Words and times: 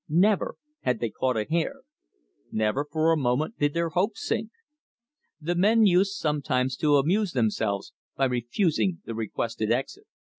Never 0.09 0.55
had 0.79 0.99
they 0.99 1.11
caught 1.11 1.37
a 1.37 1.45
hare. 1.47 1.81
Never 2.51 2.87
for 2.91 3.11
a 3.11 3.15
moment 3.17 3.59
did 3.59 3.75
their 3.75 3.89
hopes 3.89 4.25
sink. 4.25 4.49
The 5.39 5.53
men 5.53 5.85
used 5.85 6.13
sometimes 6.15 6.75
to 6.77 6.95
amuse 6.97 7.33
themselves 7.33 7.93
by 8.15 8.25
refusing 8.25 9.01
the 9.05 9.13
requested 9.13 9.71
exit. 9.71 10.05